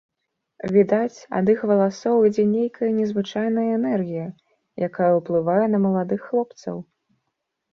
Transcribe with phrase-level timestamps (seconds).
[0.75, 4.25] Відаць, ад іх валасоў ідзе нейкая незвычайная энергія,
[4.89, 6.75] якая ўплывае на маладых хлопцаў.